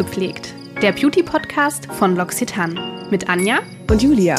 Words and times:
Losgepflegt, 0.00 0.54
der 0.80 0.92
Beauty-Podcast 0.92 1.84
von 1.92 2.16
L'Occitane 2.18 3.10
mit 3.10 3.28
Anja 3.28 3.58
und 3.90 4.02
Julia. 4.02 4.34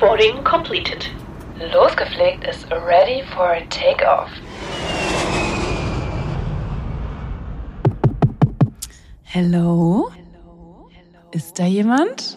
Boarding 0.00 0.42
completed. 0.42 1.08
Losgepflegt 1.72 2.42
is 2.42 2.66
ready 2.72 3.22
for 3.32 3.54
takeoff. 3.70 4.28
Hello? 9.22 10.10
Ist 11.30 11.56
da 11.56 11.66
jemand? 11.66 12.36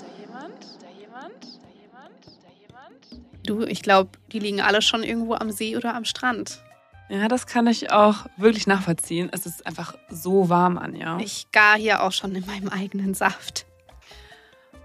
Du, 3.47 3.63
ich 3.63 3.81
glaube, 3.81 4.11
die 4.31 4.37
liegen 4.37 4.61
alle 4.61 4.83
schon 4.83 5.01
irgendwo 5.01 5.33
am 5.33 5.49
See 5.49 5.75
oder 5.75 5.95
am 5.95 6.05
Strand. 6.05 6.61
Ja, 7.07 7.27
das 7.27 7.45
kann 7.45 7.67
ich 7.67 7.91
auch 7.91 8.25
wirklich 8.35 8.65
nachvollziehen. 8.65 9.29
Es 9.31 9.45
ist 9.45 9.65
einfach 9.67 9.95
so 10.09 10.49
warm, 10.49 10.77
Anja. 10.77 11.19
Ich 11.19 11.51
gar 11.51 11.77
hier 11.77 12.01
auch 12.01 12.11
schon 12.11 12.33
in 12.35 12.45
meinem 12.47 12.69
eigenen 12.69 13.13
Saft. 13.13 13.67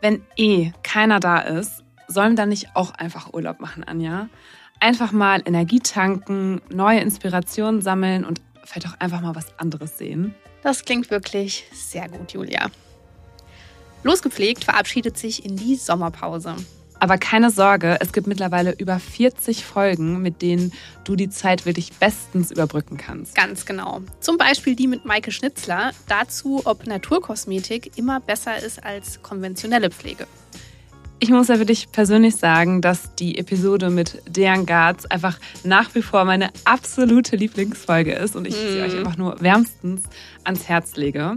Wenn 0.03 0.23
eh 0.37 0.73
keiner 0.83 1.19
da 1.19 1.41
ist, 1.41 1.83
sollen 2.09 2.33
wir 2.33 2.37
dann 2.37 2.51
nicht 2.51 2.75
auch 2.75 2.91
einfach 2.93 3.33
Urlaub 3.33 3.61
machen, 3.61 3.85
Anja? 3.85 4.29
Einfach 4.81 5.13
mal 5.13 5.43
Energie 5.45 5.81
tanken, 5.81 6.61
neue 6.71 7.01
Inspirationen 7.01 7.81
sammeln 7.81 8.25
und 8.25 8.41
vielleicht 8.65 8.89
auch 8.89 9.01
einfach 9.01 9.21
mal 9.21 9.35
was 9.35 9.59
anderes 9.59 9.97
sehen. 9.99 10.35
Das 10.63 10.85
klingt 10.85 11.11
wirklich 11.11 11.65
sehr 11.73 12.09
gut, 12.09 12.33
Julia. 12.33 12.71
Losgepflegt 14.03 14.65
verabschiedet 14.65 15.19
sich 15.19 15.45
in 15.45 15.57
die 15.57 15.77
Sommerpause. 15.77 16.57
Aber 17.01 17.17
keine 17.17 17.51
Sorge, 17.51 17.97
es 18.01 18.13
gibt 18.13 18.27
mittlerweile 18.27 18.73
über 18.73 18.99
40 18.99 19.65
Folgen, 19.65 20.21
mit 20.21 20.43
denen 20.43 20.73
du 21.05 21.17
die 21.17 21.31
Zeit 21.31 21.65
wirklich 21.65 21.95
bestens 21.95 22.51
überbrücken 22.51 22.99
kannst. 22.99 23.35
Ganz 23.35 23.65
genau. 23.65 24.03
Zum 24.21 24.37
Beispiel 24.37 24.77
die 24.77 24.87
mit 24.87 25.07
Maike 25.07 25.33
Schnitzler 25.33 25.93
dazu, 26.09 26.61
ob 26.67 26.87
Naturkosmetik 26.87 27.97
immer 27.97 28.21
besser 28.21 28.63
ist 28.63 28.85
als 28.85 29.23
konventionelle 29.23 29.91
Pflege. 29.91 30.27
Ich 31.23 31.29
muss 31.29 31.49
ja 31.49 31.57
für 31.57 31.67
dich 31.67 31.93
persönlich 31.93 32.37
sagen, 32.37 32.81
dass 32.81 33.15
die 33.15 33.37
Episode 33.37 33.91
mit 33.91 34.23
Dejan 34.27 34.65
Garz 34.65 35.05
einfach 35.05 35.39
nach 35.65 35.95
wie 35.95 36.01
vor 36.01 36.25
meine 36.25 36.49
absolute 36.65 37.37
Lieblingsfolge 37.37 38.15
ist 38.15 38.37
und 38.37 38.47
ich 38.47 38.55
mm. 38.55 38.73
sie 38.73 38.81
euch 38.81 38.97
einfach 38.97 39.19
nur 39.19 39.39
wärmstens 39.39 40.05
ans 40.45 40.67
Herz 40.67 40.97
lege. 40.97 41.37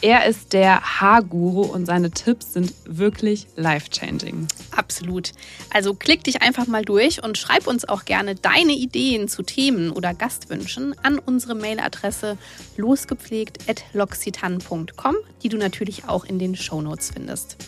Er 0.00 0.24
ist 0.24 0.54
der 0.54 0.80
Haarguru 0.80 1.60
und 1.60 1.84
seine 1.84 2.10
Tipps 2.10 2.54
sind 2.54 2.72
wirklich 2.86 3.48
life-changing. 3.56 4.48
Absolut. 4.74 5.32
Also 5.74 5.92
klick 5.92 6.24
dich 6.24 6.40
einfach 6.40 6.66
mal 6.66 6.86
durch 6.86 7.22
und 7.22 7.36
schreib 7.36 7.66
uns 7.66 7.86
auch 7.86 8.06
gerne 8.06 8.34
deine 8.34 8.72
Ideen 8.72 9.28
zu 9.28 9.42
Themen 9.42 9.90
oder 9.90 10.14
Gastwünschen 10.14 10.94
an 11.02 11.18
unsere 11.18 11.54
Mailadresse 11.54 12.38
losgepflegt.loxitan.com, 12.78 15.16
die 15.42 15.50
du 15.50 15.58
natürlich 15.58 16.08
auch 16.08 16.24
in 16.24 16.38
den 16.38 16.56
Shownotes 16.56 17.10
findest. 17.10 17.58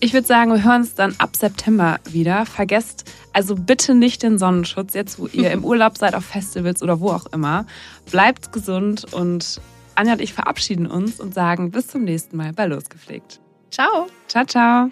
Ich 0.00 0.12
würde 0.12 0.26
sagen, 0.26 0.52
wir 0.52 0.62
hören 0.62 0.82
uns 0.82 0.94
dann 0.94 1.16
ab 1.18 1.34
September 1.34 1.98
wieder. 2.08 2.46
Vergesst 2.46 3.04
also 3.32 3.56
bitte 3.56 3.94
nicht 3.94 4.22
den 4.22 4.38
Sonnenschutz, 4.38 4.94
jetzt 4.94 5.18
wo 5.18 5.26
ihr 5.26 5.50
im 5.50 5.64
Urlaub 5.64 5.98
seid, 5.98 6.14
auf 6.14 6.24
Festivals 6.24 6.82
oder 6.82 7.00
wo 7.00 7.10
auch 7.10 7.26
immer. 7.26 7.66
Bleibt 8.10 8.52
gesund 8.52 9.12
und 9.12 9.60
Anja 9.96 10.12
und 10.12 10.20
ich 10.20 10.32
verabschieden 10.32 10.86
uns 10.86 11.18
und 11.18 11.34
sagen 11.34 11.72
bis 11.72 11.88
zum 11.88 12.04
nächsten 12.04 12.36
Mal 12.36 12.52
bei 12.52 12.66
Losgepflegt. 12.66 13.40
Ciao. 13.70 14.06
Ciao, 14.28 14.44
ciao. 14.44 14.90